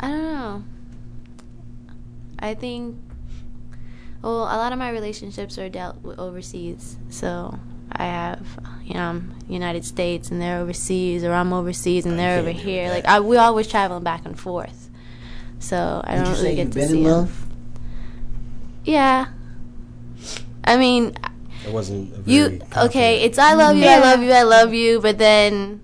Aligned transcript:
I 0.00 0.08
don't 0.08 0.22
know. 0.22 0.64
I 2.38 2.54
think, 2.54 2.96
well, 4.22 4.42
a 4.42 4.56
lot 4.56 4.72
of 4.72 4.78
my 4.78 4.90
relationships 4.90 5.58
are 5.58 5.68
dealt 5.68 6.02
with 6.02 6.18
overseas. 6.18 6.96
So 7.08 7.58
I 7.92 8.04
have, 8.04 8.46
you 8.84 8.94
know, 8.94 9.00
I'm 9.00 9.34
United 9.48 9.84
States 9.84 10.30
and 10.30 10.40
they're 10.40 10.58
overseas, 10.60 11.24
or 11.24 11.32
I'm 11.32 11.52
overseas 11.52 12.04
and 12.04 12.18
they're 12.18 12.38
over 12.40 12.50
here. 12.50 12.90
Like 12.90 13.06
I, 13.06 13.20
we 13.20 13.36
always 13.38 13.66
traveling 13.68 14.04
back 14.04 14.26
and 14.26 14.38
forth. 14.38 14.90
So 15.58 16.02
I 16.04 16.16
Would 16.18 16.24
don't 16.24 16.26
you 16.26 16.32
really 16.42 16.48
say 16.50 16.56
get 16.56 16.64
you've 16.66 16.72
to 16.74 16.78
been 16.80 16.88
see 16.88 16.98
in 17.00 17.06
'em. 17.06 17.12
love? 17.12 17.46
Yeah. 18.84 19.26
I 20.64 20.76
mean, 20.76 21.16
It 21.66 21.72
wasn't 21.72 22.12
a 22.26 22.30
you 22.30 22.60
okay? 22.76 23.22
It's 23.22 23.38
I 23.38 23.54
love 23.54 23.76
you, 23.76 23.86
I 23.86 23.98
love 23.98 24.22
you, 24.22 24.32
I 24.32 24.42
love 24.42 24.74
you. 24.74 25.00
But 25.00 25.16
then 25.18 25.80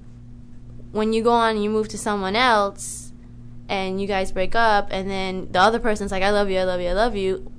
when 0.93 1.13
you 1.13 1.23
go 1.23 1.31
on 1.33 1.55
and 1.57 1.65
you 1.65 1.71
move 1.71 1.89
to 1.89 1.99
someone 1.99 2.37
else, 2.37 3.02
and 3.73 3.99
you 3.99 4.07
guys 4.07 4.31
break 4.33 4.55
up, 4.55 4.89
and 4.91 5.09
then 5.09 5.49
the 5.51 5.59
other 5.59 5.79
person's 5.79 6.13
like, 6.13 6.23
I 6.23 6.29
love 6.29 6.51
you, 6.51 6.59
I 6.59 6.65
love 6.65 6.83
you, 6.83 6.89
I 6.89 6.93
love 6.93 7.17
you. 7.17 7.51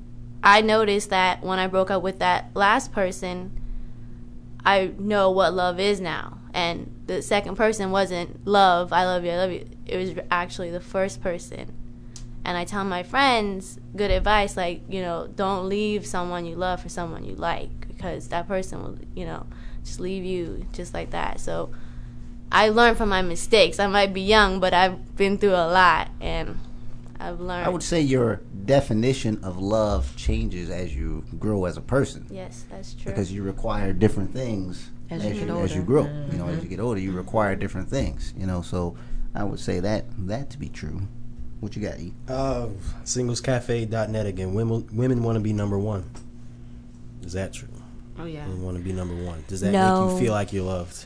I 0.43 0.61
noticed 0.61 1.09
that 1.09 1.41
when 1.41 1.57
I 1.57 1.65
broke 1.65 1.89
up 1.89 2.03
with 2.03 2.19
that 2.19 2.51
last 2.53 2.91
person, 2.91 3.59
I 4.63 4.91
know 4.99 5.31
what 5.31 5.55
love 5.55 5.79
is 5.79 5.99
now. 5.99 6.37
And 6.53 6.93
the 7.07 7.23
second 7.23 7.55
person 7.55 7.89
wasn't 7.89 8.45
love, 8.45 8.93
I 8.93 9.05
love 9.05 9.25
you, 9.25 9.31
I 9.31 9.37
love 9.37 9.51
you. 9.51 9.67
It 9.87 9.97
was 9.97 10.23
actually 10.29 10.69
the 10.69 10.79
first 10.79 11.19
person. 11.19 11.73
And 12.45 12.59
I 12.59 12.65
tell 12.65 12.83
my 12.83 13.01
friends 13.01 13.79
good 13.95 14.11
advice 14.11 14.55
like, 14.55 14.83
you 14.87 15.01
know, 15.01 15.27
don't 15.35 15.67
leave 15.67 16.05
someone 16.05 16.45
you 16.45 16.55
love 16.55 16.79
for 16.79 16.89
someone 16.89 17.25
you 17.25 17.33
like 17.33 17.87
because 17.87 18.27
that 18.27 18.47
person 18.47 18.83
will, 18.83 18.99
you 19.15 19.25
know, 19.25 19.47
just 19.83 19.99
leave 19.99 20.23
you 20.23 20.67
just 20.73 20.93
like 20.93 21.09
that. 21.09 21.39
So 21.39 21.71
I 22.53 22.69
learned 22.69 22.97
from 22.97 23.09
my 23.09 23.21
mistakes. 23.23 23.79
I 23.79 23.87
might 23.87 24.13
be 24.13 24.21
young, 24.21 24.59
but 24.59 24.73
I've 24.73 25.15
been 25.17 25.37
through 25.39 25.51
a 25.55 25.67
lot 25.71 26.09
and 26.21 26.59
I've 27.19 27.39
learned. 27.39 27.65
I 27.65 27.69
would 27.69 27.81
say 27.83 27.99
your 28.01 28.41
definition 28.65 29.43
of 29.43 29.57
love 29.57 30.15
changes 30.15 30.69
as 30.69 30.95
you 30.95 31.25
grow 31.39 31.65
as 31.65 31.77
a 31.77 31.81
person. 31.81 32.27
yes, 32.29 32.65
that's 32.69 32.93
true. 32.93 33.11
because 33.11 33.31
you 33.31 33.43
require 33.43 33.91
different 33.91 34.31
things 34.33 34.91
As 35.09 35.23
as, 35.25 35.33
you 35.33 35.41
you, 35.41 35.45
get 35.47 35.55
as 35.63 35.71
you 35.75 35.81
older. 35.81 35.91
grow. 35.91 36.03
You 36.31 36.37
know, 36.37 36.47
as 36.47 36.61
you 36.63 36.69
get 36.69 36.79
older, 36.79 36.99
you 36.99 37.11
require 37.11 37.55
different 37.55 37.89
things. 37.89 38.33
You 38.37 38.45
know, 38.45 38.61
so 38.61 38.95
I 39.33 39.43
would 39.43 39.59
say 39.59 39.79
that 39.79 40.05
that 40.27 40.49
to 40.51 40.57
be 40.59 40.69
true. 40.69 41.01
What 41.59 41.75
you 41.75 41.81
got? 41.81 41.97
E? 41.99 42.13
Uh, 42.27 42.67
singlescafe.net 43.05 44.25
again. 44.25 44.53
Women 44.53 44.87
women 44.91 45.23
want 45.23 45.37
to 45.37 45.39
be 45.39 45.53
number 45.53 45.79
one. 45.79 46.09
Is 47.23 47.33
that 47.33 47.53
true? 47.53 47.69
Oh 48.19 48.25
yeah. 48.25 48.45
Women 48.47 48.63
want 48.63 48.77
to 48.77 48.83
be 48.83 48.91
number 48.93 49.15
one. 49.15 49.43
Does 49.47 49.61
that 49.61 49.71
No. 49.71 50.05
make 50.07 50.13
you 50.13 50.25
feel 50.25 50.33
like 50.33 50.51
you're 50.53 50.65
loved 50.65 51.05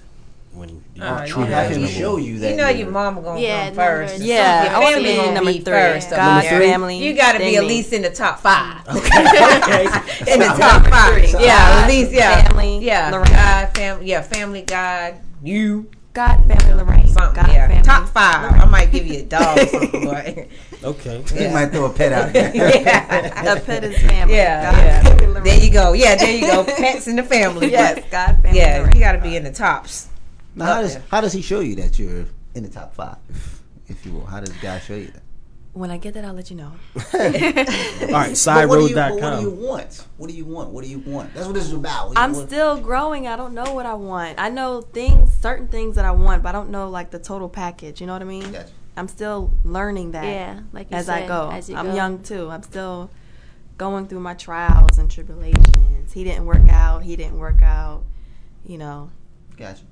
when 0.57 0.69
you 0.95 1.03
Uh, 1.03 1.25
truly 1.27 1.49
you 1.49 1.53
How 1.55 1.61
know, 1.61 1.67
as 1.67 1.71
can 1.71 1.81
number 1.81 1.87
we 1.87 1.99
show 1.99 2.17
you 2.17 2.39
that? 2.39 2.49
You 2.51 2.55
know 2.57 2.67
you're- 2.69 2.79
your 2.79 2.89
mama 2.91 3.21
gonna 3.21 3.39
Yeah, 3.39 3.65
come 3.67 3.75
first. 3.75 4.19
Yeah, 4.19 4.63
Your 4.63 4.71
I 4.73 4.79
want 4.79 4.95
to 4.95 5.03
family 5.03 5.27
be 5.27 5.33
number 5.33 5.51
three. 5.53 5.63
first 5.63 6.11
up 6.11 6.17
God's 6.17 6.49
there. 6.49 6.59
family. 6.61 6.97
You 6.97 7.13
got 7.13 7.31
to 7.33 7.39
be 7.39 7.55
at 7.57 7.65
least 7.65 7.93
in 7.93 8.01
the 8.01 8.09
top 8.09 8.39
five. 8.41 8.81
okay. 8.89 9.85
in 10.33 10.39
the 10.39 10.45
top 10.57 10.87
five. 10.89 11.13
three. 11.13 11.27
Yeah, 11.45 11.57
God, 11.57 11.83
at 11.83 11.87
least 11.89 12.11
yeah. 12.11 12.43
family, 12.47 12.79
yeah, 12.79 13.09
Lorraine. 13.11 13.31
God, 13.31 13.75
family, 13.75 14.05
yeah, 14.07 14.21
family, 14.21 14.61
God, 14.63 15.15
you, 15.43 15.89
God, 16.13 16.43
family, 16.47 16.73
Lorraine. 16.73 17.07
something. 17.09 17.43
God, 17.43 17.51
yeah, 17.53 17.67
family. 17.67 17.83
top 17.83 18.09
five. 18.09 18.51
I 18.59 18.65
might 18.65 18.91
give 18.91 19.05
you 19.05 19.19
a 19.19 19.23
dog, 19.23 19.57
or 19.59 19.67
something, 19.67 20.05
but 20.05 20.47
Okay. 20.83 21.23
You 21.35 21.49
might 21.49 21.67
throw 21.71 21.85
a 21.85 21.89
pet 21.93 22.11
out 22.13 22.33
there. 22.33 22.51
yeah, 22.55 23.53
A 23.55 23.59
pet 23.59 23.83
is 23.83 23.97
family. 23.99 24.35
yeah, 24.35 24.71
God, 24.71 24.77
yeah. 24.79 25.03
family, 25.17 25.41
There 25.41 25.59
you 25.63 25.71
go. 25.71 25.93
Yeah, 25.93 26.15
there 26.15 26.31
you 26.35 26.47
go. 26.47 26.63
Pets 26.63 27.07
in 27.07 27.15
the 27.17 27.23
family. 27.23 27.71
Yes, 27.71 28.03
God, 28.11 28.37
family, 28.41 28.57
yeah, 28.59 28.79
Lorraine. 28.79 28.93
you 28.95 28.99
got 28.99 29.11
to 29.13 29.17
be 29.19 29.35
in 29.35 29.43
the 29.43 29.51
tops. 29.51 30.07
Now, 30.57 30.65
how 30.65 30.71
uh, 30.73 30.81
does 30.81 30.93
there. 30.93 31.03
how 31.09 31.21
does 31.21 31.33
he 31.33 31.41
show 31.41 31.59
you 31.59 31.75
that 31.75 31.99
you're 31.99 32.25
in 32.55 32.63
the 32.63 32.69
top 32.69 32.93
five, 32.95 33.17
if 33.87 34.03
you 34.05 34.11
will? 34.11 34.25
How 34.25 34.39
does 34.39 34.49
God 34.57 34.81
show 34.81 34.95
you 34.95 35.07
that? 35.07 35.21
When 35.73 35.91
I 35.91 35.97
get 35.97 36.15
that, 36.15 36.25
I'll 36.25 36.33
let 36.33 36.49
you 36.49 36.55
know. 36.55 36.71
All 36.95 37.19
right. 37.19 38.41
But 38.45 38.67
what, 38.67 38.79
do 38.79 38.87
you, 38.87 38.95
but 38.95 39.13
what 39.13 39.37
do 39.37 39.41
you 39.43 39.51
want? 39.51 40.03
What 40.17 40.29
do 40.31 40.35
you 40.35 40.45
want? 40.45 40.71
What 40.71 40.83
do 40.83 40.89
you 40.89 40.97
want? 40.97 41.35
That's 41.35 41.45
what 41.45 41.53
this 41.53 41.65
is 41.65 41.73
about. 41.73 42.07
What 42.07 42.15
do 42.15 42.19
you 42.19 42.25
I'm 42.25 42.33
want? 42.33 42.49
still 42.49 42.79
growing. 42.79 43.27
I 43.27 43.35
don't 43.35 43.53
know 43.53 43.71
what 43.75 43.85
I 43.85 43.93
want. 43.93 44.39
I 44.39 44.49
know 44.49 44.81
things, 44.81 45.31
certain 45.33 45.67
things 45.67 45.95
that 45.95 46.05
I 46.05 46.09
want, 46.09 46.41
but 46.41 46.49
I 46.49 46.51
don't 46.53 46.71
know 46.71 46.89
like 46.89 47.11
the 47.11 47.19
total 47.19 47.47
package. 47.47 48.01
You 48.01 48.07
know 48.07 48.13
what 48.13 48.23
I 48.23 48.25
mean? 48.25 48.51
Gotcha. 48.51 48.71
I'm 48.95 49.07
still 49.07 49.53
learning 49.63 50.13
that. 50.13 50.25
Yeah, 50.25 50.61
like 50.73 50.89
you 50.89 50.97
as 50.97 51.05
said, 51.05 51.25
I 51.25 51.27
go. 51.27 51.51
as 51.51 51.69
you 51.69 51.75
I'm 51.75 51.89
go. 51.89 51.95
young 51.95 52.23
too. 52.23 52.49
I'm 52.49 52.63
still 52.63 53.11
going 53.77 54.07
through 54.07 54.21
my 54.21 54.33
trials 54.33 54.97
and 54.97 55.11
tribulations. 55.11 56.11
He 56.11 56.23
didn't 56.23 56.47
work 56.47 56.67
out. 56.71 57.03
He 57.03 57.15
didn't 57.15 57.37
work 57.37 57.61
out. 57.61 58.03
You 58.65 58.79
know, 58.79 59.11
Gotcha. 59.55 59.83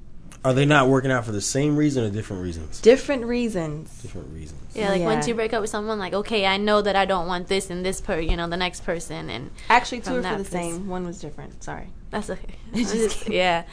Are 0.45 0.53
they 0.53 0.65
not 0.65 0.87
working 0.87 1.11
out 1.11 1.25
for 1.25 1.31
the 1.31 1.41
same 1.41 1.75
reason 1.75 2.03
or 2.03 2.09
different 2.11 2.43
reasons? 2.43 2.79
different 2.79 3.25
reasons. 3.25 3.89
Different 4.01 4.31
reasons. 4.31 4.61
Yeah, 4.75 4.89
like 4.89 4.99
Yeah. 4.99 5.05
once 5.05 5.27
you 5.27 5.33
break 5.33 5.53
up 5.53 5.61
with 5.61 5.69
someone, 5.71 5.97
like 5.99 6.13
okay, 6.13 6.45
I 6.45 6.57
know 6.57 6.81
that 6.81 6.95
I 6.95 7.05
don't 7.05 7.27
want 7.27 7.47
this 7.47 7.69
and 7.69 7.83
this 7.85 7.99
per, 7.99 8.19
you 8.19 8.37
know, 8.37 8.47
the 8.47 8.57
next 8.57 8.83
person, 8.85 9.29
and 9.29 9.49
Actually, 9.69 9.99
two 10.01 10.21
From 10.21 10.25
are 10.25 10.31
for 10.33 10.37
the 10.37 10.43
pers- 10.43 10.51
same. 10.51 10.87
One 10.87 11.05
was 11.05 11.19
different. 11.19 11.63
Sorry. 11.63 11.87
that's 12.11 12.29
okay. 12.29 12.55
Just 12.73 12.93
I'm 12.93 12.99
just- 12.99 13.29
yeah, 13.29 13.63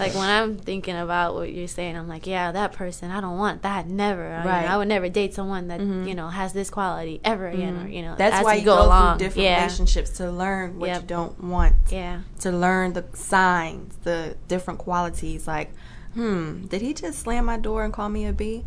like 0.00 0.14
when 0.14 0.28
I'm 0.28 0.56
thinking 0.56 0.96
about 0.96 1.34
what 1.34 1.52
you're 1.52 1.68
saying, 1.68 1.96
I'm 1.96 2.08
like, 2.08 2.26
yeah, 2.26 2.52
that 2.52 2.72
person, 2.72 3.10
I 3.10 3.20
don't 3.20 3.36
want 3.36 3.62
that. 3.62 3.86
Never. 3.88 4.32
I, 4.32 4.38
mean, 4.38 4.46
Right. 4.46 4.68
I 4.70 4.76
would 4.78 4.88
never 4.88 5.08
date 5.08 5.34
someone 5.34 5.68
that 5.68 5.80
Mhm. 5.80 6.08
you 6.08 6.14
know 6.14 6.28
has 6.28 6.52
this 6.52 6.70
quality 6.70 7.20
ever 7.24 7.48
again, 7.48 7.82
or 7.84 7.88
you 7.88 8.02
know, 8.02 8.14
That's 8.16 8.36
as 8.36 8.44
why 8.44 8.54
you 8.54 8.60
you 8.60 8.64
go, 8.64 8.76
go, 8.76 8.86
along. 8.86 9.18
through 9.18 9.26
different 9.28 9.44
yeah, 9.44 9.56
relationships 9.64 10.10
to 10.18 10.30
learn 10.30 10.78
what 10.78 10.86
Yep. 10.88 11.00
you 11.02 11.06
don't 11.08 11.44
want. 11.44 11.74
yeah, 11.90 12.20
To 12.40 12.50
learn 12.52 12.94
the 12.94 13.04
signs, 13.14 13.96
the 14.04 14.36
different 14.48 14.78
qualities. 14.78 15.46
Like, 15.46 15.72
hmm, 16.14 16.66
did 16.66 16.82
he 16.82 16.94
just 16.94 17.20
slam 17.20 17.46
my 17.46 17.56
door 17.58 17.84
and 17.84 17.92
call 17.92 18.08
me 18.08 18.26
a 18.26 18.32
B? 18.32 18.64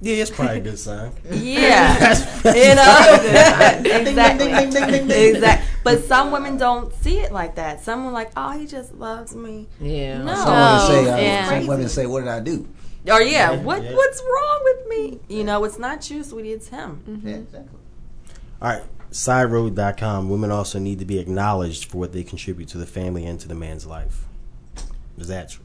Yeah, 0.00 0.16
it's 0.16 0.32
probably 0.32 0.56
a 0.56 0.60
good 0.60 0.78
sign. 0.78 1.12
Yeah, 1.30 1.94
you 2.44 2.74
know, 2.74 4.00
exactly, 4.00 4.52
exactly. 4.52 5.66
But 5.84 6.02
some 6.04 6.32
women 6.32 6.56
don't 6.56 6.92
see 6.94 7.20
it 7.20 7.32
like 7.32 7.54
that. 7.54 7.82
Some 7.84 8.06
are 8.06 8.12
like, 8.12 8.32
oh, 8.36 8.50
he 8.50 8.66
just 8.66 8.94
loves 8.94 9.34
me. 9.34 9.68
Yeah. 9.80 10.22
No. 10.22 10.34
Some 10.34 10.48
women 10.48 10.80
say, 11.06 11.10
uh, 11.12 11.16
yeah. 11.18 11.48
some 11.48 11.66
women 11.68 11.88
say, 11.88 12.06
"What 12.06 12.20
did 12.20 12.28
I 12.28 12.40
do?" 12.40 12.68
Or 13.08 13.20
yeah, 13.22 13.52
Yeah, 13.52 13.62
what 13.62 13.82
yeah. 13.82 13.94
what's 13.94 14.20
wrong 14.22 14.60
with 14.64 14.88
me? 14.88 15.20
You 15.28 15.44
know, 15.44 15.62
it's 15.64 15.78
not 15.78 16.08
you, 16.10 16.24
sweetie. 16.24 16.52
It's 16.52 16.68
him. 16.68 17.22
Yeah, 17.24 17.36
exactly. 17.36 17.78
All 18.60 18.68
right. 18.70 18.82
Sideroad.com. 19.12 20.30
Women 20.30 20.50
also 20.50 20.78
need 20.78 20.98
to 21.00 21.04
be 21.04 21.18
acknowledged 21.18 21.84
for 21.84 21.98
what 21.98 22.12
they 22.12 22.24
contribute 22.24 22.68
to 22.68 22.78
the 22.78 22.86
family 22.86 23.26
and 23.26 23.38
to 23.40 23.46
the 23.46 23.54
man's 23.54 23.86
life. 23.86 24.24
Is 25.18 25.28
that 25.28 25.50
true? 25.50 25.64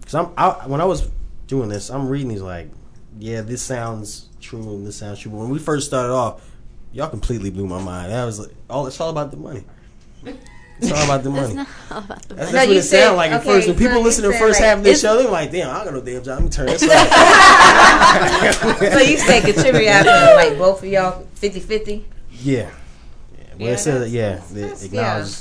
Because 0.00 0.14
I'm 0.14 0.28
I, 0.36 0.66
when 0.66 0.80
I 0.80 0.84
was 0.84 1.08
doing 1.46 1.68
this, 1.68 1.90
I'm 1.90 2.08
reading 2.08 2.28
these 2.28 2.42
like, 2.42 2.68
yeah, 3.18 3.42
this 3.42 3.62
sounds 3.62 4.28
true 4.40 4.62
and 4.62 4.86
this 4.86 4.96
sounds 4.96 5.20
true. 5.20 5.30
But 5.30 5.38
when 5.38 5.50
we 5.50 5.58
first 5.58 5.86
started 5.86 6.12
off, 6.12 6.42
y'all 6.92 7.08
completely 7.08 7.50
blew 7.50 7.66
my 7.66 7.82
mind. 7.82 8.12
I 8.12 8.24
was 8.24 8.38
like, 8.40 8.50
oh, 8.70 8.86
it's 8.86 9.00
all 9.00 9.10
about 9.10 9.30
the 9.30 9.36
money. 9.36 9.64
It's 10.78 10.92
all 10.92 11.04
about 11.04 11.22
the 11.24 11.30
it's 11.30 11.40
money. 11.40 11.54
not 11.54 11.68
all 11.90 11.98
about 11.98 12.22
the 12.28 12.34
That's, 12.34 12.52
money. 12.52 12.52
that's 12.52 12.52
No, 12.52 12.68
what 12.68 12.76
it 12.76 12.82
said- 12.82 13.02
sounded 13.04 13.16
like 13.16 13.30
at 13.30 13.40
okay, 13.40 13.48
first. 13.48 13.68
When 13.68 13.78
people 13.78 13.96
you 13.96 14.02
listen 14.04 14.22
to 14.24 14.28
the 14.28 14.34
first 14.38 14.60
like, 14.60 14.68
half 14.68 14.78
of 14.78 14.84
this 14.84 15.02
it's- 15.02 15.16
show, 15.16 15.22
they're 15.22 15.32
like, 15.32 15.50
"Damn, 15.50 15.74
I 15.74 15.84
got 15.84 15.94
no 15.94 16.02
damn 16.02 16.22
job. 16.22 16.34
Let 16.34 16.42
me 16.44 16.50
turn 16.50 16.66
this 16.66 16.82
off." 16.82 16.88
So 18.92 18.98
you 19.00 19.16
say 19.18 19.40
contribute 19.40 19.88
out 19.88 20.02
to 20.04 20.34
like 20.34 20.58
both 20.58 20.82
of 20.82 20.88
y'all 20.88 21.26
50-50? 21.36 22.04
Yeah. 22.30 22.60
yeah. 22.60 22.68
Well, 22.68 22.72
Yeah, 23.58 23.68
it 23.70 23.78
says 23.78 24.00
that, 24.02 24.10
yeah, 24.10 24.28
that's- 24.34 24.50
they 24.52 24.60
that's- 24.60 24.84
acknowledge. 24.84 25.36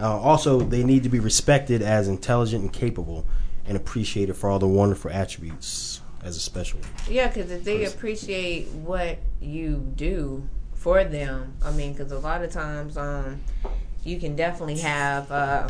Uh, 0.00 0.18
also, 0.20 0.60
they 0.60 0.82
need 0.84 1.02
to 1.04 1.08
be 1.08 1.18
respected 1.20 1.80
as 1.82 2.08
intelligent 2.08 2.62
and 2.62 2.72
capable, 2.72 3.24
and 3.66 3.76
appreciate 3.76 4.28
it 4.28 4.34
for 4.34 4.50
all 4.50 4.58
the 4.58 4.68
wonderful 4.68 5.10
attributes 5.10 6.00
as 6.22 6.36
a 6.36 6.40
special. 6.40 6.80
Yeah, 7.08 7.28
because 7.28 7.50
if 7.50 7.64
they 7.64 7.84
appreciate 7.84 8.68
what 8.68 9.18
you 9.40 9.92
do 9.96 10.48
for 10.74 11.04
them, 11.04 11.54
I 11.62 11.70
mean, 11.72 11.92
because 11.92 12.12
a 12.12 12.18
lot 12.18 12.42
of 12.42 12.50
times, 12.50 12.96
um, 12.96 13.40
you 14.04 14.20
can 14.20 14.36
definitely 14.36 14.78
have 14.78 15.30
uh, 15.30 15.68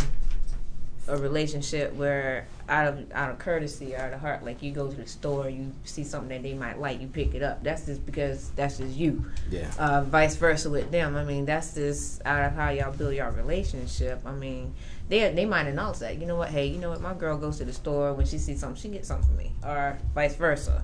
a 1.08 1.16
relationship 1.16 1.92
where 1.94 2.46
out 2.68 2.86
of 2.86 3.12
out 3.12 3.30
of 3.30 3.38
courtesy 3.38 3.94
or 3.94 3.98
out 3.98 4.12
of 4.12 4.20
heart, 4.20 4.44
like 4.44 4.62
you 4.62 4.72
go 4.72 4.88
to 4.88 4.96
the 4.96 5.06
store, 5.06 5.48
you 5.48 5.72
see 5.84 6.04
something 6.04 6.28
that 6.30 6.42
they 6.42 6.54
might 6.54 6.78
like, 6.78 7.00
you 7.00 7.06
pick 7.06 7.34
it 7.34 7.42
up. 7.42 7.62
That's 7.62 7.86
just 7.86 8.04
because 8.06 8.50
that's 8.50 8.78
just 8.78 8.96
you. 8.96 9.24
Yeah. 9.50 9.70
Uh, 9.78 10.02
vice 10.02 10.36
versa 10.36 10.70
with 10.70 10.90
them. 10.90 11.16
I 11.16 11.24
mean, 11.24 11.44
that's 11.44 11.74
just 11.74 12.24
out 12.24 12.44
of 12.44 12.52
how 12.52 12.70
y'all 12.70 12.92
build 12.92 13.14
your 13.14 13.30
relationship. 13.30 14.20
I 14.24 14.32
mean, 14.32 14.74
they 15.08 15.32
they 15.32 15.44
might 15.44 15.66
announce 15.66 15.98
that. 15.98 16.18
You 16.18 16.26
know 16.26 16.36
what? 16.36 16.48
Hey, 16.50 16.66
you 16.66 16.78
know 16.78 16.90
what? 16.90 17.00
My 17.00 17.14
girl 17.14 17.36
goes 17.36 17.58
to 17.58 17.64
the 17.64 17.72
store 17.72 18.14
when 18.14 18.26
she 18.26 18.38
sees 18.38 18.60
something, 18.60 18.80
she 18.80 18.88
gets 18.88 19.08
something 19.08 19.28
for 19.28 19.36
me, 19.36 19.52
or 19.64 19.98
vice 20.14 20.36
versa. 20.36 20.82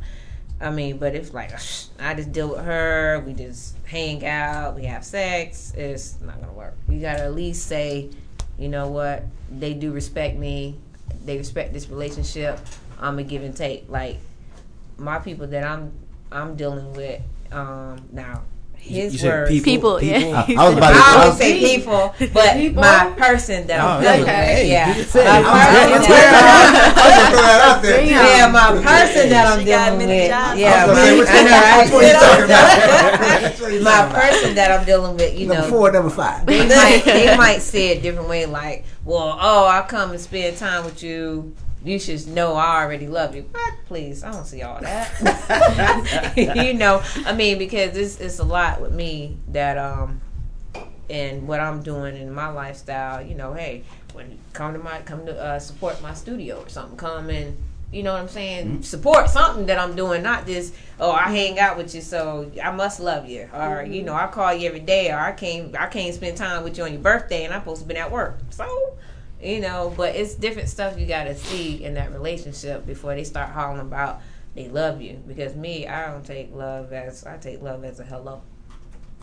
I 0.60 0.70
mean, 0.70 0.98
but 0.98 1.14
if 1.14 1.32
like 1.32 1.52
I 1.98 2.14
just 2.14 2.32
deal 2.32 2.50
with 2.50 2.64
her, 2.64 3.22
we 3.26 3.32
just 3.32 3.76
hang 3.84 4.24
out, 4.26 4.76
we 4.76 4.84
have 4.84 5.04
sex, 5.04 5.72
it's 5.76 6.20
not 6.20 6.40
gonna 6.40 6.52
work. 6.52 6.76
You 6.88 7.00
gotta 7.00 7.24
at 7.24 7.34
least 7.34 7.66
say, 7.66 8.10
you 8.60 8.68
know 8.68 8.88
what? 8.88 9.24
They 9.50 9.74
do 9.74 9.90
respect 9.92 10.36
me. 10.36 10.76
They 11.24 11.36
respect 11.38 11.72
this 11.72 11.88
relationship. 11.88 12.60
I'm 13.00 13.18
a 13.18 13.22
give 13.24 13.42
and 13.42 13.56
take. 13.56 13.88
Like 13.88 14.18
my 14.98 15.18
people 15.18 15.46
that 15.48 15.64
I'm 15.64 15.92
I'm 16.30 16.54
dealing 16.56 16.92
with 16.92 17.20
um, 17.50 18.06
now. 18.12 18.42
his 18.76 19.12
You 19.14 19.18
said 19.18 19.28
words. 19.28 19.50
people. 19.62 19.98
People, 19.98 20.02
yeah. 20.02 20.44
I, 20.46 20.54
I 20.58 20.68
was 20.68 20.76
about 20.78 20.92
to. 20.92 20.98
I 20.98 21.00
I 21.00 21.22
always 21.24 21.38
say 21.38 21.58
people, 21.58 22.14
but 22.32 22.52
People? 22.56 22.80
my 22.82 23.12
person 23.16 23.66
that 23.66 23.80
I'm 23.80 23.98
Oh, 23.98 24.00
dealing 24.00 24.22
okay. 24.22 24.62
with, 24.62 24.70
yeah, 24.72 24.86
my 24.86 24.94
person 24.94 25.24
that- 25.24 25.90
was 25.90 26.06
gonna 26.06 26.06
throw 27.30 27.42
that 27.44 27.60
out 27.66 27.82
there. 27.82 28.04
yeah, 28.04 28.48
my 28.52 28.68
person 28.80 29.28
that 29.30 29.44
I'm 29.52 29.64
dealing 29.64 30.08
with, 30.08 30.28
yeah, 30.30 30.84
I 30.84 30.86
was 30.86 30.96
gonna 30.96 31.26
say, 31.26 31.44
my, 31.44 31.84
which 31.90 32.14
I 32.14 32.22
know, 32.40 32.46
right? 32.48 33.20
which 33.70 33.84
one 33.84 33.94
you 33.94 34.04
talking 34.04 34.10
about? 34.10 34.24
Which 34.24 34.24
one 34.24 34.24
you 34.24 34.24
my 34.24 34.30
person 34.30 34.54
that 34.56 34.80
I'm 34.80 34.86
dealing 34.86 35.16
with, 35.16 35.38
you 35.38 35.46
Number 35.46 35.62
know, 35.62 35.68
four, 35.68 35.92
number 35.92 36.10
five. 36.10 36.46
they 36.46 36.68
might 36.68 37.02
they 37.04 37.36
might 37.36 37.62
say 37.62 37.88
it 37.88 38.02
different 38.02 38.28
way, 38.28 38.46
like, 38.46 38.84
well, 39.04 39.38
oh, 39.40 39.66
I 39.66 39.82
come 39.82 40.10
and 40.10 40.20
spend 40.20 40.56
time 40.56 40.84
with 40.84 41.02
you. 41.02 41.54
You 41.82 41.98
should 41.98 42.26
know 42.28 42.54
I 42.54 42.82
already 42.82 43.06
love 43.06 43.34
you. 43.34 43.42
What? 43.50 43.74
Please, 43.86 44.22
I 44.22 44.32
don't 44.32 44.44
see 44.44 44.62
all 44.62 44.80
that. 44.82 46.36
you 46.66 46.74
know, 46.74 47.02
I 47.24 47.34
mean, 47.34 47.58
because 47.58 47.96
it's 47.96 48.20
it's 48.20 48.38
a 48.38 48.44
lot 48.44 48.80
with 48.80 48.92
me 48.92 49.38
that 49.48 49.78
um, 49.78 50.20
and 51.08 51.48
what 51.48 51.60
I'm 51.60 51.82
doing 51.82 52.16
in 52.16 52.32
my 52.32 52.48
lifestyle. 52.48 53.22
You 53.24 53.34
know, 53.34 53.54
hey, 53.54 53.84
when 54.12 54.38
come 54.52 54.74
to 54.74 54.78
my 54.78 55.00
come 55.00 55.24
to 55.26 55.38
uh, 55.38 55.58
support 55.58 56.02
my 56.02 56.12
studio 56.12 56.60
or 56.60 56.68
something, 56.68 56.98
come 56.98 57.30
and 57.30 57.56
you 57.92 58.02
know 58.02 58.12
what 58.12 58.22
I'm 58.22 58.28
saying, 58.28 58.82
support 58.82 59.28
something 59.28 59.66
that 59.66 59.78
I'm 59.78 59.96
doing, 59.96 60.22
not 60.22 60.46
just 60.46 60.74
oh 60.98 61.10
I 61.10 61.30
hang 61.30 61.58
out 61.58 61.76
with 61.76 61.94
you, 61.94 62.00
so 62.00 62.50
I 62.62 62.70
must 62.70 63.00
love 63.00 63.28
you, 63.28 63.48
or 63.52 63.82
you 63.82 63.98
mm-hmm. 63.98 64.06
know 64.06 64.14
I 64.14 64.26
call 64.28 64.54
you 64.54 64.68
every 64.68 64.80
day, 64.80 65.10
or 65.10 65.18
I 65.18 65.32
can't 65.32 65.76
I 65.78 65.86
can't 65.86 66.14
spend 66.14 66.36
time 66.36 66.62
with 66.62 66.78
you 66.78 66.84
on 66.84 66.92
your 66.92 67.02
birthday, 67.02 67.44
and 67.44 67.52
I'm 67.52 67.60
supposed 67.60 67.82
to 67.82 67.88
be 67.88 67.96
at 67.96 68.10
work, 68.10 68.38
so 68.50 68.96
you 69.42 69.60
know, 69.60 69.92
but 69.96 70.14
it's 70.14 70.34
different 70.34 70.68
stuff 70.68 70.98
you 70.98 71.06
got 71.06 71.24
to 71.24 71.34
see 71.34 71.82
in 71.82 71.94
that 71.94 72.12
relationship 72.12 72.86
before 72.86 73.14
they 73.14 73.24
start 73.24 73.50
hollering 73.50 73.80
about 73.80 74.20
they 74.54 74.68
love 74.68 75.00
you. 75.00 75.22
Because 75.26 75.54
me, 75.54 75.86
I 75.86 76.10
don't 76.10 76.24
take 76.24 76.54
love 76.54 76.92
as 76.92 77.24
I 77.24 77.36
take 77.36 77.62
love 77.62 77.84
as 77.84 78.00
a 78.00 78.04
hello. 78.04 78.42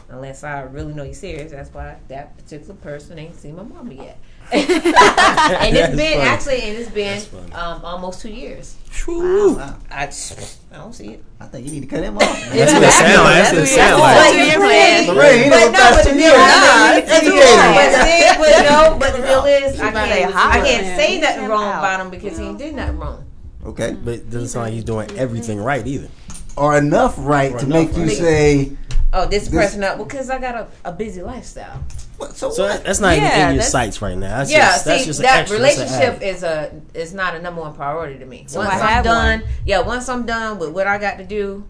Unless 0.10 0.44
I 0.46 0.62
really 0.62 0.94
know 0.94 1.04
you're 1.04 1.14
serious, 1.14 1.52
that's 1.52 1.74
why 1.74 1.98
that 2.08 2.38
particular 2.38 2.76
person 2.76 3.20
ain't 3.20 3.36
seen 3.36 3.58
my 3.58 3.64
mama 3.64 3.94
yet. 3.94 4.18
and 4.54 4.64
it's 4.64 4.80
That's 4.80 5.96
been 5.98 6.18
funny. 6.18 6.30
actually, 6.30 6.62
and 6.62 6.78
it's 6.78 6.90
been 6.90 7.20
um, 7.54 7.84
almost 7.84 8.22
two 8.22 8.30
years. 8.30 8.78
Whew. 9.04 9.56
Wow. 9.58 9.78
I, 9.92 10.04
I 10.04 10.78
don't 10.78 10.94
see 10.94 11.10
it. 11.16 11.24
I 11.42 11.46
think 11.48 11.66
you 11.66 11.74
need 11.74 11.82
to 11.82 11.88
cut 11.88 12.04
him 12.06 12.16
off. 12.16 12.24
That's 12.24 12.72
what 12.72 12.84
it 12.84 12.92
sound 12.94 13.24
like. 13.26 13.36
That's 13.36 13.52
what 13.54 13.64
it 13.64 13.68
sound 13.68 14.00
But 14.00 14.16
like. 14.16 14.32
Two-year 14.32 14.56
plan. 14.56 15.04
plan. 15.06 15.16
Lorraine, 15.16 15.44
he 15.44 15.50
But 15.50 15.60
done 15.60 15.72
no, 15.74 15.90
but 15.92 16.04
the 16.06 16.10
two 16.10 16.16
deal, 16.16 16.32
years. 16.32 16.38
no, 16.40 16.96
but 16.96 17.06
the 17.06 17.20
two 17.20 17.36
years. 17.36 17.58
but 17.76 17.92
the 17.92 18.04
deal, 18.08 18.34
but 18.40 18.64
no, 18.64 18.98
but 18.98 19.12
the 19.12 19.22
deal 19.28 19.44
is, 19.44 19.80
I 19.82 19.92
can't, 19.92 20.36
I 20.36 20.62
can't 20.62 20.86
say 20.98 21.20
nothing 21.20 21.48
wrong 21.50 21.68
about 21.68 22.00
him 22.00 22.10
because 22.10 22.38
he 22.38 22.44
you 22.46 22.50
ain't 22.52 22.60
know? 22.60 22.66
did 22.66 22.76
nothing 22.76 22.98
wrong. 23.00 23.26
Okay. 23.66 23.98
But 24.02 24.14
it 24.14 24.30
doesn't 24.30 24.48
sound 24.48 24.64
like 24.68 24.74
he's 24.74 24.86
doing 24.86 25.12
everything 25.18 25.60
right 25.60 25.86
either. 25.86 26.08
Or 26.56 26.78
enough 26.78 27.16
right 27.20 27.52
Or 27.52 27.60
to 27.60 27.66
enough 27.66 27.90
make 27.90 27.98
you 27.98 28.10
say, 28.10 28.72
Oh, 29.18 29.26
this, 29.28 29.48
This- 29.48 29.52
person 29.52 29.84
up 29.84 29.98
because 29.98 30.30
I 30.30 30.40
got 30.40 30.56
a, 30.56 30.68
a 30.86 30.92
busy 30.92 31.22
lifestyle. 31.22 31.84
what, 32.18 32.36
so, 32.36 32.50
So 32.52 32.64
what? 32.68 32.84
that's 32.84 33.00
not 33.00 33.16
even 33.18 33.32
in 33.32 33.56
your 33.56 33.64
sights 33.64 34.02
right 34.02 34.18
now. 34.18 34.38
That's 34.38 34.52
yeah, 34.52 34.72
just, 34.72 34.86
that's 34.86 35.02
see 35.02 35.06
just 35.08 35.22
that 35.22 35.40
extra, 35.42 35.60
that's 35.60 35.78
an 35.78 35.84
relationship 35.84 36.22
is 36.22 36.44
a 36.44 36.82
is 36.94 37.14
not 37.14 37.36
a 37.36 37.42
number 37.42 37.62
one 37.62 37.74
priority 37.74 38.20
to 38.20 38.26
me. 38.26 38.46
So 38.48 38.60
once 38.60 38.72
I 38.72 38.74
I'm 38.76 38.80
have 38.88 39.04
done, 39.04 39.40
one. 39.42 39.50
yeah, 39.66 39.80
once 39.82 40.08
I'm 40.10 40.26
done 40.26 40.60
with 40.60 40.70
what 40.72 40.88
I 40.88 40.98
got 40.98 41.18
to 41.18 41.24
do, 41.24 41.64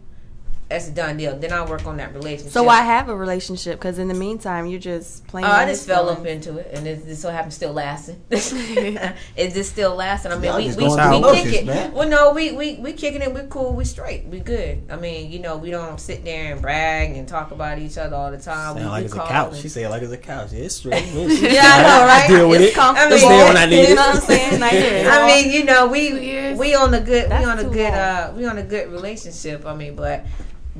that's 0.70 0.90
a 0.90 0.92
done 0.92 1.16
deal. 1.16 1.38
Then 1.38 1.54
I 1.54 1.66
work 1.66 1.86
on 1.86 1.96
that 1.98 2.14
relationship. 2.14 2.52
So 2.52 2.68
I 2.68 2.82
have 2.82 3.08
a 3.08 3.16
relationship 3.16 3.80
because 3.80 4.00
in 4.00 4.10
the 4.10 4.14
meantime 4.14 4.66
you're 4.66 4.80
just 4.82 5.26
playing. 5.28 5.46
Oh, 5.48 5.50
I 5.52 5.66
just 5.66 5.88
fell 5.88 6.10
up 6.10 6.26
into 6.26 6.58
it, 6.58 6.72
and 6.74 6.86
it 6.86 7.06
just 7.06 7.22
so 7.22 7.30
happens 7.32 7.56
still 7.56 7.72
lasting. 7.72 8.22
it's 8.30 9.54
just 9.54 9.72
still 9.72 9.96
lasting. 9.96 10.32
I 10.34 10.36
mean, 10.36 10.44
Y'all 10.46 10.58
we 10.58 10.64
just 10.66 10.78
we, 10.78 10.84
we 10.86 10.90
the 10.96 11.32
kick 11.50 11.54
it. 11.62 11.66
man. 11.66 11.94
Well, 11.94 12.10
no, 12.10 12.34
we 12.34 12.52
we 12.52 12.76
we 12.76 12.94
kicking 12.94 13.22
it. 13.22 13.34
We're 13.34 13.48
cool. 13.48 13.74
We 13.74 13.86
straight. 13.86 14.26
We 14.26 14.40
good. 14.42 14.84
I 14.90 14.98
mean, 14.98 15.32
you 15.32 15.40
know, 15.40 15.56
we 15.58 15.72
don't 15.72 16.00
sit 16.02 16.26
there 16.26 16.52
and 16.52 16.62
brag 16.62 17.16
and 17.16 17.28
talk 17.28 17.52
about 17.52 17.80
each 17.80 17.98
other 17.98 18.16
all 18.16 18.30
the 18.32 18.38
time. 18.38 18.76
Sound 18.76 18.80
we, 18.80 18.86
like 18.86 19.00
we 19.02 19.06
it's 19.06 19.14
a 19.16 19.20
couch. 19.20 19.54
and- 19.54 19.62
She 19.62 19.70
said 19.70 19.90
like 19.90 20.02
it's 20.02 20.12
a 20.12 20.18
couch. 20.18 20.52
Yeah, 20.52 20.64
it's 20.66 20.76
straight. 20.82 21.06
Yeah, 21.06 21.62
I 21.64 21.82
know, 21.84 22.06
right? 22.06 22.28
Deal 22.28 22.50
with 22.50 22.62
It's 22.62 22.72
it. 22.72 22.76
comfortable. 22.76 23.14
It's 23.14 23.24
there 23.24 23.46
when 23.48 23.58
I 23.58 23.66
need 23.68 23.88
You 23.88 23.96
know 23.96 24.02
what 24.02 24.16
I'm 24.16 24.18
it. 24.18 24.24
saying? 24.26 24.60
Nice 24.60 25.08
I 25.08 25.28
mean, 25.28 25.52
you 25.52 25.64
know, 25.64 25.88
we 25.88 26.54
we 26.56 26.76
on 26.76 26.94
a 26.94 27.00
good 27.00 27.30
That's 27.32 27.46
we 27.46 27.52
on 27.52 27.60
a 27.60 27.64
good 27.70 27.94
uh 27.94 28.34
we 28.36 28.46
on 28.46 28.58
a 28.58 28.64
good 28.64 28.92
relationship. 28.92 29.66
I 29.66 29.74
mean, 29.76 29.96
but 29.96 30.26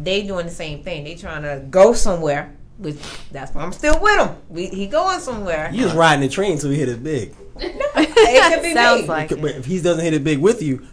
they 0.04 0.24
doing 0.24 0.46
the 0.46 0.52
same 0.52 0.84
thing. 0.84 1.04
They 1.04 1.16
trying 1.16 1.44
to 1.44 1.66
go 1.70 1.94
somewhere. 1.94 2.54
Which 2.78 2.98
that's 3.32 3.56
why 3.56 3.64
I'm 3.64 3.72
still 3.74 4.00
with 4.00 4.20
him. 4.20 4.36
We, 4.50 4.68
he 4.68 4.86
going 4.86 5.20
somewhere. 5.20 5.72
You 5.74 5.82
just 5.86 5.96
riding 5.96 6.22
the 6.22 6.30
train 6.30 6.52
until 6.54 6.70
he 6.70 6.78
hit 6.78 6.90
it 6.90 7.04
big. 7.04 7.34
No, 7.60 7.66
it 7.96 8.54
could 8.54 8.62
be 8.62 8.74
Sounds 8.76 9.02
me. 9.02 9.08
like 9.08 9.30
But 9.30 9.56
if 9.56 9.66
he 9.66 9.82
doesn't 9.82 10.04
hit 10.04 10.14
it 10.14 10.24
big 10.24 10.38
with 10.38 10.62
you, 10.62 10.86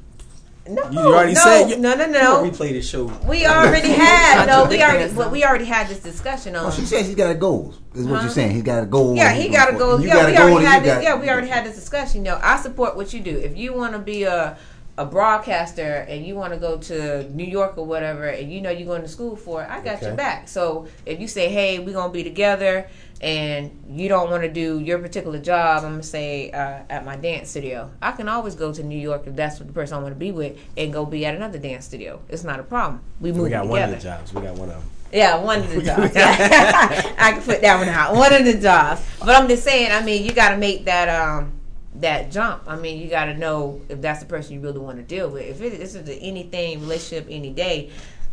no, 0.67 0.91
you 0.91 0.99
already 0.99 1.35
no, 1.35 1.41
said 1.43 1.69
you- 1.69 1.77
no, 1.77 1.95
no, 1.95 2.07
no. 2.07 2.21
gonna 2.41 2.51
replay 2.51 2.71
this 2.73 2.89
show. 2.89 3.05
We 3.29 3.45
already 3.45 3.89
had 3.93 4.47
no. 4.47 4.65
We 4.65 4.83
already 4.83 5.01
yourself. 5.01 5.17
well, 5.19 5.31
we 5.31 5.45
already 5.45 5.67
had 5.67 5.89
this 5.89 6.01
discussion 6.03 6.57
on. 6.57 6.63
Well, 6.63 6.73
she 6.73 6.87
says 6.87 7.07
he's 7.07 7.17
got 7.17 7.31
a 7.31 7.35
goal. 7.35 7.75
Is 7.95 8.07
what 8.07 8.17
Huh? 8.17 8.23
you're 8.23 8.31
saying. 8.33 8.53
He's 8.53 8.63
got 8.63 8.83
a 8.83 8.87
goal. 8.87 9.15
Yeah, 9.15 9.35
he 9.35 9.51
got 9.51 9.67
to 9.67 9.73
going 9.73 9.79
go. 9.79 9.97
for 9.99 10.01
it. 10.01 10.05
You 10.05 10.09
Yeah, 10.09 10.27
we 10.27 10.37
already 10.53 10.65
had 10.65 10.83
this. 10.85 11.05
Yeah, 11.05 11.15
we 11.21 11.29
already 11.29 11.49
had 11.49 11.67
this 11.67 11.75
discussion. 11.75 12.25
You 12.25 12.31
know, 12.31 12.41
I 12.43 12.57
support 12.59 12.97
what 12.97 13.13
you 13.13 13.21
do. 13.21 13.37
If 13.37 13.59
you 13.59 13.75
want 13.75 13.93
to 13.93 13.99
be 13.99 14.23
a 14.23 14.57
a 14.97 15.05
broadcaster 15.05 16.07
and 16.09 16.25
you 16.25 16.37
want 16.37 16.53
to 16.53 16.59
go 16.59 16.79
to 16.79 17.29
New 17.31 17.45
York 17.45 17.77
or 17.77 17.85
whatever, 17.85 18.29
and 18.29 18.53
you 18.53 18.61
know 18.61 18.71
you're 18.71 18.87
going 18.87 19.03
to 19.03 19.09
school 19.09 19.35
for 19.35 19.63
it, 19.63 19.69
I 19.69 19.81
got 19.81 20.01
your 20.03 20.15
back. 20.15 20.49
So 20.49 20.87
if 21.05 21.21
you 21.21 21.27
say, 21.27 21.49
"Hey, 21.49 21.81
we're 21.81 21.95
gonna 21.95 22.13
be 22.13 22.23
together," 22.23 22.87
and 23.21 23.71
you 23.89 24.09
don't 24.09 24.31
want 24.31 24.45
to 24.45 24.49
do 24.49 24.79
your 24.79 24.99
particular 24.99 25.39
job, 25.39 25.85
I'm 25.85 25.93
gonna 25.93 26.03
say 26.03 26.51
uh, 26.51 26.83
at 26.89 27.05
my 27.05 27.17
dance 27.17 27.51
studio. 27.51 27.91
I 28.01 28.13
can 28.13 28.29
always 28.29 28.55
go 28.55 28.73
to 28.73 28.83
New 28.83 28.99
York 28.99 29.27
if 29.27 29.35
that's 29.35 29.59
what 29.59 29.67
the 29.67 29.75
person 29.75 29.99
I 29.99 30.01
want 30.01 30.15
to 30.15 30.19
be 30.19 30.31
with, 30.31 30.57
and 30.77 30.93
go 30.93 31.05
be 31.05 31.27
at 31.27 31.35
another 31.35 31.59
dance 31.59 31.87
studio. 31.87 32.21
It's 32.29 32.45
not 32.45 32.61
a 32.61 32.65
problem. 32.65 33.01
We 33.21 33.33
move 33.33 33.45
We 33.45 33.51
got 33.51 33.67
one 33.67 33.83
of 33.83 33.91
the 33.91 33.97
jobs. 33.97 34.33
We 34.33 34.43
got 34.43 34.55
one 34.55 34.69
of 34.69 34.77
them. 34.77 34.91
Yeah, 35.13 35.43
one 35.43 35.61
of 35.61 35.71
the 35.71 35.83
jobs. 35.83 36.13
I 36.17 37.33
can 37.33 37.43
put 37.43 37.61
that 37.63 37.79
one 37.79 37.89
out. 37.89 38.15
One 38.15 38.33
of 38.33 38.45
the 38.45 38.59
jobs. 38.59 39.05
But 39.19 39.31
I'm 39.31 39.49
just 39.49 39.65
saying. 39.65 39.91
I 39.91 40.05
mean, 40.05 40.25
you 40.25 40.33
got 40.33 40.51
to 40.51 40.57
make 40.57 40.85
that 40.85 41.09
um 41.09 41.53
that 41.97 42.31
jump. 42.31 42.65
I 42.67 42.77
mean, 42.77 43.01
you 43.01 43.09
got 43.09 43.27
to 43.27 43.35
know 43.35 43.81
if 43.89 44.01
that's 44.01 44.21
the 44.21 44.27
person 44.27 44.55
you 44.55 44.61
really 44.61 44.79
want 44.79 44.97
to 44.97 45.03
deal 45.03 45.31
with. 45.31 45.45
If 45.45 45.61
it, 45.61 45.79
this 45.79 45.95
is 45.95 46.09
a 46.09 46.15
anything 46.15 46.81
relationship 46.81 47.27
any 47.31 47.51
day, 47.51 47.91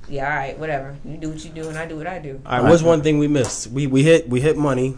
yeah, 0.10 0.30
all 0.30 0.36
right, 0.36 0.58
whatever. 0.58 0.96
You 1.06 1.18
do 1.18 1.30
what 1.30 1.44
you 1.44 1.52
do, 1.52 1.70
and 1.70 1.78
I 1.78 1.86
do 1.86 1.98
what 1.98 2.08
I 2.08 2.20
do. 2.20 2.42
All 2.46 2.62
right, 2.62 2.70
what's 2.70 2.84
one 2.84 3.02
thing 3.02 3.20
we 3.20 3.28
missed? 3.28 3.68
We 3.68 3.88
we 3.88 4.04
hit 4.04 4.28
we 4.28 4.42
hit 4.42 4.58
money, 4.58 4.98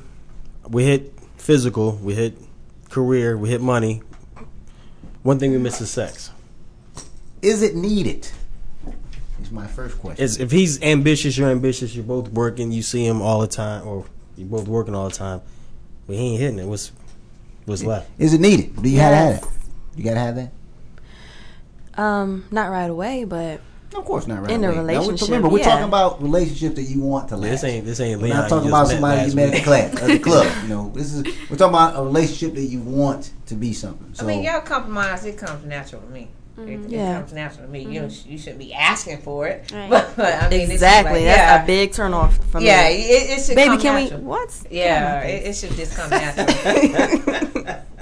we 0.67 0.85
hit 0.85 1.13
physical, 1.37 1.93
we 1.97 2.15
hit 2.15 2.37
career, 2.89 3.37
we 3.37 3.49
hit 3.49 3.61
money. 3.61 4.01
One 5.23 5.39
thing 5.39 5.51
we 5.51 5.57
missed 5.57 5.81
is 5.81 5.91
sex. 5.91 6.31
Is 7.41 7.61
it 7.61 7.75
needed? 7.75 8.29
Is 9.41 9.51
my 9.51 9.67
first 9.67 9.99
question. 9.99 10.23
It's, 10.23 10.37
if 10.37 10.51
he's 10.51 10.81
ambitious, 10.81 11.37
you're 11.37 11.49
ambitious. 11.49 11.93
You're 11.93 12.05
both 12.05 12.29
working. 12.29 12.71
You 12.71 12.81
see 12.81 13.05
him 13.05 13.21
all 13.21 13.41
the 13.41 13.47
time, 13.47 13.85
or 13.85 14.05
you're 14.37 14.47
both 14.47 14.67
working 14.67 14.95
all 14.95 15.09
the 15.09 15.15
time. 15.15 15.41
But 16.07 16.15
he 16.15 16.33
ain't 16.33 16.41
hitting 16.41 16.59
it. 16.59 16.65
What's 16.65 16.91
what's 17.65 17.83
left? 17.83 18.09
Is 18.19 18.33
it 18.33 18.41
needed? 18.41 18.81
Do 18.81 18.89
you 18.89 18.99
have 18.99 19.11
to 19.11 19.15
Yes. 19.15 19.33
have 19.33 19.41
that? 19.41 19.97
You 19.97 20.03
gotta 20.03 20.19
have 20.19 20.35
that. 20.35 20.51
Um, 22.01 22.45
not 22.51 22.69
right 22.71 22.89
away, 22.89 23.23
but 23.23 23.61
Of 23.95 24.05
course 24.05 24.25
not. 24.25 24.41
Right 24.41 24.49
In 24.51 24.63
a 24.63 24.67
away. 24.69 24.75
Now, 24.77 24.81
we- 24.83 24.87
relationship, 24.95 25.27
remember, 25.27 25.49
we're 25.49 25.59
yeah. 25.59 25.65
talking 25.65 25.83
about 25.87 26.21
relationships 26.23 26.75
that 26.75 26.83
you 26.83 27.01
want 27.01 27.29
to 27.29 27.37
last. 27.37 27.61
This 27.61 27.63
ain't 27.65 27.85
this 27.85 27.99
ain't 27.99 28.19
We're 28.19 28.27
Leon. 28.27 28.37
not 28.39 28.49
talking 28.49 28.69
about 28.69 28.87
somebody 28.87 29.29
you 29.29 29.35
met 29.35 29.49
at 29.49 29.53
the 29.55 29.61
class, 29.61 29.93
at 30.01 30.07
the 30.07 30.19
club. 30.19 30.47
You 30.63 30.69
know, 30.69 30.91
this 30.95 31.13
is 31.13 31.23
we're 31.49 31.57
talking 31.57 31.75
about 31.75 31.95
a 31.99 32.03
relationship 32.03 32.55
that 32.55 32.63
you 32.63 32.79
want 32.81 33.31
to 33.45 33.55
be 33.55 33.73
something. 33.73 34.13
So 34.13 34.23
I 34.23 34.27
mean, 34.27 34.43
y'all 34.43 34.61
compromise. 34.61 35.23
It 35.25 35.37
comes 35.37 35.63
natural 35.65 36.01
to 36.01 36.09
me. 36.09 36.29
It, 36.57 36.69
it 36.69 36.89
Yeah. 36.89 37.19
comes 37.19 37.33
natural 37.33 37.65
to 37.65 37.71
me. 37.71 37.81
You 37.83 38.01
know, 38.01 38.09
you 38.27 38.37
shouldn't 38.37 38.59
be 38.59 38.73
asking 38.73 39.19
for 39.21 39.47
it. 39.47 39.71
Right. 39.73 39.89
But, 39.89 40.15
but, 40.15 40.33
I 40.43 40.49
mean, 40.49 40.69
exactly. 40.71 41.25
like, 41.25 41.35
That's 41.35 41.37
yeah, 41.37 41.63
a 41.63 41.65
big 41.67 41.91
turn 41.93 42.13
off 42.13 42.37
for 42.51 42.59
Yeah, 42.61 42.89
me. 42.89 42.95
it, 42.95 43.39
it 43.39 43.43
should 43.43 43.55
Baby, 43.55 43.69
come 43.69 43.81
can 43.81 43.95
natural. 44.03 44.19
we 44.21 44.25
what? 44.25 44.61
Yeah, 44.71 45.21
it, 45.21 45.47
it 45.47 45.55
should 45.55 45.71
just 45.71 45.95
come 45.95 46.09
natural. 46.11 47.49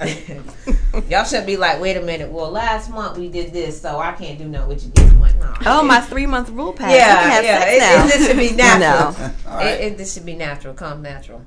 Y'all 1.08 1.24
should 1.24 1.46
be 1.46 1.56
like, 1.56 1.80
wait 1.80 1.96
a 1.96 2.02
minute. 2.02 2.30
Well, 2.30 2.50
last 2.50 2.90
month 2.90 3.18
we 3.18 3.28
did 3.28 3.52
this, 3.52 3.80
so 3.80 3.98
I 3.98 4.12
can't 4.12 4.38
do 4.38 4.46
nothing 4.46 4.68
with 4.68 4.84
you 4.84 4.90
this 4.90 5.12
month. 5.14 5.38
No. 5.38 5.54
Oh, 5.66 5.82
my 5.82 6.00
three 6.00 6.26
month 6.26 6.50
rule 6.50 6.72
pass. 6.72 6.92
Yeah, 6.92 7.40
yeah. 7.40 7.64
It, 7.66 8.08
it, 8.12 8.18
this 8.18 8.26
should 8.26 8.38
be 8.38 8.52
natural. 8.52 9.12
No. 9.12 9.34
All 9.50 9.56
right. 9.58 9.66
it, 9.68 9.92
it, 9.92 9.98
this 9.98 10.14
should 10.14 10.26
be 10.26 10.34
natural. 10.34 10.74
Come 10.74 11.02
natural. 11.02 11.44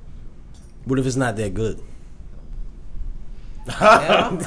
What 0.84 0.98
if 0.98 1.06
it's 1.06 1.16
not 1.16 1.36
that 1.36 1.54
good? 1.54 1.80
oh 3.68 4.38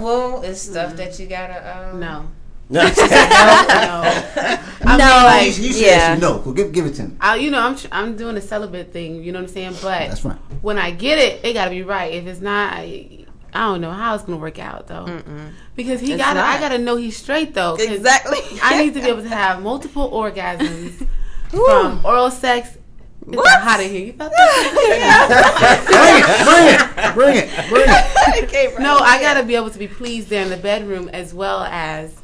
well, 0.00 0.42
it's 0.42 0.62
stuff 0.62 0.96
that 0.96 1.18
you 1.18 1.26
gotta. 1.26 1.90
Um, 1.90 2.00
No. 2.00 2.30
No. 2.70 2.82
No. 4.78 4.94
I 4.94 4.96
No, 4.96 5.04
mean, 5.06 5.24
like, 5.24 5.46
you 5.58 5.72
said 5.72 5.86
yeah. 5.86 6.14
no. 6.16 6.38
Well, 6.38 6.54
give 6.54 6.72
give 6.72 6.86
it 6.86 6.94
to 6.94 7.04
me. 7.08 7.16
I, 7.20 7.36
you 7.36 7.50
know, 7.50 7.58
I'm 7.60 7.76
tr- 7.76 7.88
I'm 7.92 8.16
doing 8.16 8.36
a 8.36 8.40
celibate 8.40 8.92
thing. 8.92 9.22
You 9.22 9.32
know 9.32 9.40
what 9.40 9.48
I'm 9.48 9.52
saying? 9.54 9.72
But 9.82 10.08
That's 10.08 10.24
right. 10.24 10.36
when 10.62 10.78
I 10.78 10.92
get 10.92 11.18
it, 11.18 11.44
it 11.44 11.52
got 11.54 11.64
to 11.64 11.70
be 11.70 11.82
right. 11.82 12.12
If 12.14 12.26
it's 12.26 12.40
not, 12.40 12.72
I, 12.74 13.26
I 13.52 13.58
don't 13.66 13.80
know 13.80 13.90
how 13.90 14.14
it's 14.14 14.24
gonna 14.24 14.38
work 14.38 14.58
out 14.58 14.86
though. 14.86 15.20
Because 15.76 16.00
he 16.00 16.16
got 16.16 16.34
to 16.34 16.40
I 16.40 16.58
got 16.60 16.70
to 16.70 16.78
know 16.78 16.96
he's 16.96 17.16
straight 17.16 17.54
though. 17.54 17.74
Exactly. 17.74 18.38
I 18.62 18.82
need 18.82 18.94
to 18.94 19.00
be 19.00 19.08
able 19.08 19.22
to 19.22 19.28
have 19.28 19.60
multiple 19.62 20.10
orgasms 20.10 21.06
from 21.50 22.00
oral 22.04 22.30
sex. 22.30 22.76
It's 23.26 23.36
What? 23.36 23.60
hot 23.62 23.80
in 23.80 23.90
here. 23.90 24.06
You 24.06 24.12
felt 24.14 24.32
that? 24.32 25.88
Bring 26.34 26.64
it, 26.68 27.14
bring 27.14 27.36
it, 27.36 27.68
bring 27.68 27.88
it. 28.74 28.80
no, 28.80 28.96
I 28.98 29.20
got 29.20 29.34
to 29.34 29.42
be 29.42 29.54
able 29.54 29.70
to 29.70 29.78
be 29.78 29.88
pleased 29.88 30.28
there 30.28 30.42
in 30.42 30.48
the 30.50 30.56
bedroom 30.56 31.08
as 31.10 31.34
well 31.34 31.62
as, 31.64 32.14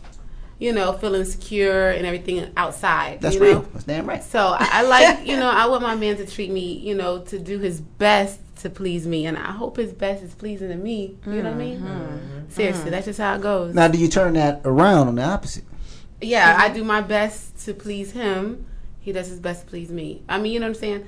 you 0.64 0.72
know, 0.72 0.94
feeling 0.94 1.26
secure 1.26 1.90
and 1.90 2.06
everything 2.06 2.50
outside. 2.56 3.20
That's 3.20 3.34
you 3.34 3.42
real. 3.42 3.54
Know? 3.60 3.68
That's 3.74 3.84
damn 3.84 4.06
right. 4.06 4.24
So 4.24 4.56
I, 4.58 4.68
I 4.72 4.82
like, 4.82 5.26
you 5.26 5.36
know, 5.36 5.50
I 5.50 5.66
want 5.66 5.82
my 5.82 5.94
man 5.94 6.16
to 6.16 6.26
treat 6.26 6.50
me, 6.50 6.78
you 6.78 6.94
know, 6.94 7.20
to 7.24 7.38
do 7.38 7.58
his 7.58 7.82
best 7.82 8.40
to 8.56 8.70
please 8.70 9.06
me, 9.06 9.26
and 9.26 9.36
I 9.36 9.52
hope 9.52 9.76
his 9.76 9.92
best 9.92 10.22
is 10.22 10.34
pleasing 10.34 10.70
to 10.70 10.76
me. 10.76 11.18
You 11.26 11.42
know 11.42 11.50
what 11.50 11.52
I 11.52 11.54
mean? 11.54 11.80
Mm-hmm. 11.80 12.48
Seriously, 12.48 12.88
that's 12.88 13.04
just 13.04 13.18
how 13.18 13.34
it 13.34 13.42
goes. 13.42 13.74
Now, 13.74 13.88
do 13.88 13.98
you 13.98 14.08
turn 14.08 14.32
that 14.34 14.62
around 14.64 15.08
on 15.08 15.16
the 15.16 15.22
opposite? 15.22 15.64
Yeah, 16.22 16.56
I 16.58 16.70
do 16.70 16.82
my 16.82 17.02
best 17.02 17.58
to 17.66 17.74
please 17.74 18.12
him. 18.12 18.64
He 19.00 19.12
does 19.12 19.28
his 19.28 19.40
best 19.40 19.64
to 19.64 19.66
please 19.66 19.90
me. 19.90 20.22
I 20.30 20.38
mean, 20.40 20.54
you 20.54 20.60
know 20.60 20.66
what 20.66 20.76
I'm 20.76 20.80
saying? 20.80 21.06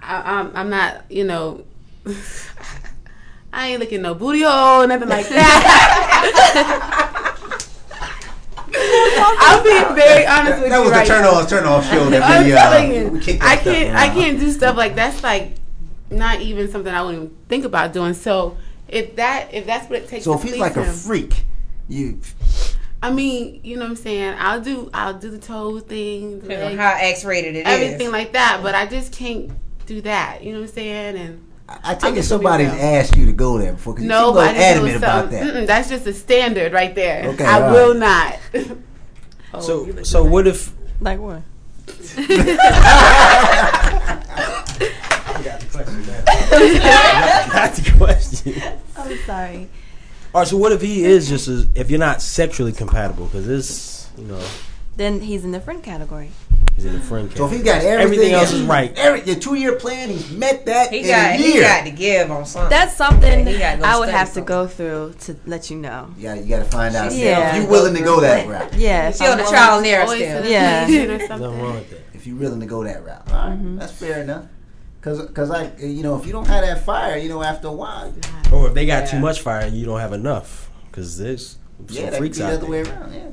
I, 0.00 0.38
I'm, 0.38 0.54
I'm 0.54 0.68
not, 0.68 1.10
you 1.10 1.24
know, 1.24 1.64
I 3.54 3.68
ain't 3.68 3.80
looking 3.80 4.02
no 4.02 4.14
booty 4.14 4.42
hole, 4.42 4.86
nothing 4.86 5.08
like 5.08 5.28
that. 5.30 7.08
I'm 9.38 9.62
being 9.62 9.94
very 9.94 10.26
honest 10.26 10.62
with 10.62 10.70
that 10.70 10.70
you 10.70 10.70
That 10.70 10.80
was 10.80 10.90
right 10.90 11.06
the 11.06 11.14
turn 11.14 11.22
now. 11.22 11.30
off, 11.30 11.48
turn 11.48 11.64
off 11.64 11.90
show 11.90 12.10
that 12.10 12.22
I'm 12.22 12.44
we, 12.44 12.50
telling 12.52 12.90
uh, 12.90 13.20
you, 13.20 13.38
I 13.40 13.56
can't, 13.56 13.96
I 13.96 14.08
can't 14.08 14.38
do 14.38 14.50
stuff 14.50 14.76
like 14.76 14.94
that's 14.94 15.22
like 15.22 15.54
not 16.10 16.40
even 16.40 16.70
something 16.70 16.92
I 16.92 17.02
wouldn't 17.02 17.24
even 17.24 17.36
think 17.48 17.64
about 17.64 17.92
doing. 17.92 18.14
So 18.14 18.56
if 18.88 19.16
that, 19.16 19.52
if 19.52 19.66
that's 19.66 19.88
what 19.88 20.00
it 20.02 20.08
takes, 20.08 20.24
So 20.24 20.34
if 20.34 20.42
he's 20.42 20.52
please 20.52 20.60
like 20.60 20.76
a 20.76 20.84
freak, 20.84 21.44
you 21.88 22.20
I 23.02 23.10
mean, 23.10 23.60
you 23.64 23.76
know 23.76 23.82
what 23.82 23.90
I'm 23.90 23.96
saying? 23.96 24.36
I'll 24.38 24.60
do 24.60 24.88
I'll 24.94 25.14
do 25.18 25.30
the 25.30 25.38
toe 25.38 25.80
thing, 25.80 26.40
the 26.40 26.48
legs, 26.48 26.78
how 26.78 26.96
X 26.98 27.24
rated 27.24 27.56
it 27.56 27.66
is. 27.66 27.72
everything 27.72 28.12
like 28.12 28.32
that, 28.34 28.60
but 28.62 28.74
I 28.76 28.86
just 28.86 29.12
can't 29.12 29.50
do 29.86 30.00
that. 30.02 30.42
You 30.44 30.52
know 30.52 30.60
what 30.60 30.68
I'm 30.68 30.74
saying? 30.74 31.16
And 31.16 31.46
I 31.68 31.78
I 31.82 31.94
take 31.94 32.12
it 32.12 32.16
just 32.16 32.30
gonna 32.30 32.40
be 32.40 32.64
somebody 32.64 32.64
asked 32.64 33.16
you 33.16 33.26
to 33.26 33.32
go 33.32 33.58
there 33.58 33.72
before 33.72 33.94
because 33.94 34.06
no, 34.06 34.28
you 34.28 34.34
but 34.34 34.54
seem 34.54 34.56
I 34.56 34.62
a 34.62 34.74
just 34.74 34.82
little 34.82 35.00
do 35.00 35.04
adamant 35.04 35.04
about 35.04 35.30
that. 35.30 35.54
Mm-mm, 35.54 35.66
that's 35.66 35.88
just 35.88 36.06
a 36.06 36.12
standard 36.12 36.72
right 36.72 36.94
there. 36.94 37.28
Okay, 37.30 37.44
I 37.44 37.60
all 37.62 37.72
will 37.72 37.98
right. 37.98 38.38
not. 38.54 38.62
Oh, 39.54 39.58
you 39.58 39.62
So 39.62 39.82
look 39.82 40.06
so 40.06 40.24
what 40.24 40.46
if 40.46 40.72
Like 41.00 41.18
what? 41.20 41.42
that's 46.52 47.80
the 47.80 47.94
question? 47.96 48.54
I'm 48.96 49.18
sorry. 49.26 49.68
All 50.34 50.40
right, 50.40 50.48
so 50.48 50.56
what 50.56 50.72
if 50.72 50.80
he 50.80 51.04
is 51.04 51.28
just 51.28 51.48
a, 51.48 51.68
if 51.74 51.90
you're 51.90 51.98
not 51.98 52.22
sexually 52.22 52.72
compatible 52.72 53.26
because 53.26 53.46
this 53.46 54.08
you 54.16 54.24
know 54.24 54.42
Then 54.96 55.20
he's 55.20 55.44
in 55.44 55.52
the 55.52 55.60
friend 55.60 55.82
category. 55.82 56.30
He's 56.74 56.84
in 56.84 56.94
a 56.94 57.00
friend. 57.00 57.30
So 57.36 57.46
if 57.46 57.52
he's 57.52 57.62
got 57.62 57.82
everything, 57.82 58.00
Everything 58.02 58.32
else 58.34 58.52
is 58.52 58.62
right. 58.62 58.96
Every 58.96 59.20
the 59.20 59.34
two 59.34 59.54
year 59.54 59.76
plan, 59.76 60.08
he's 60.08 60.30
met 60.30 60.66
that 60.66 60.90
He 60.90 61.00
in 61.00 61.06
got 61.06 61.30
a 61.30 61.34
he 61.34 61.60
got 61.60 61.84
to 61.84 61.90
give 61.90 62.30
on 62.30 62.46
something. 62.46 62.70
That's 62.70 62.96
something 62.96 63.46
Yeah, 63.46 63.52
he 63.52 63.58
gotta 63.58 63.78
go 63.80 63.84
I 63.84 63.98
would 63.98 64.08
study 64.08 64.18
have 64.18 64.32
to 64.34 64.40
go 64.40 64.66
through 64.66 65.14
to 65.20 65.36
let 65.46 65.70
you 65.70 65.76
know. 65.78 66.14
yeah, 66.18 66.34
you 66.34 66.48
got 66.48 66.58
to 66.58 66.64
find 66.64 66.94
out 66.94 67.12
Yeah. 67.12 67.56
if 67.56 67.62
you're 67.62 67.70
willing 67.70 67.94
to 67.94 68.02
go 68.02 68.20
that 68.20 68.46
route. 68.48 68.74
Yeah. 68.74 69.08
if 69.08 69.16
She 69.16 69.26
on 69.26 69.38
the 69.38 69.44
trial 69.44 69.78
and 69.78 69.86
error 69.86 70.06
still. 70.06 70.44
Yeah. 70.44 70.86
nothing 71.28 71.40
wrong 71.40 71.74
with 71.74 71.90
that. 71.90 72.00
If 72.14 72.26
you're 72.26 72.36
willing 72.36 72.60
to 72.60 72.66
go 72.66 72.84
that 72.84 73.04
route, 73.04 73.30
all 73.32 73.34
right, 73.34 73.58
mm-hmm. 73.58 73.78
that's 73.78 73.92
fair 73.92 74.22
enough. 74.22 74.46
Cause, 75.00 75.28
cause 75.30 75.50
I, 75.50 75.72
you 75.78 76.04
know, 76.04 76.16
if 76.16 76.26
you 76.26 76.32
don't 76.32 76.46
have 76.46 76.64
that 76.64 76.84
fire, 76.84 77.16
you 77.16 77.28
know, 77.28 77.42
after 77.42 77.66
a 77.66 77.72
while, 77.72 78.14
Or 78.52 78.68
if 78.68 78.74
they 78.74 78.86
got 78.86 79.08
too 79.08 79.18
much 79.18 79.40
fire, 79.40 79.66
you 79.66 79.84
don't 79.84 79.98
have 79.98 80.12
enough 80.12 80.70
because 80.86 81.18
there's 81.18 81.58
some 81.88 81.96
yeah, 81.96 82.02
that 82.02 82.10
could 82.12 82.18
freaks 82.18 82.38
be 82.38 82.44
the 82.44 82.48
out 82.48 82.54
other 82.54 82.66
way 82.66 82.82
around. 82.82 83.12
Yeah. 83.12 83.30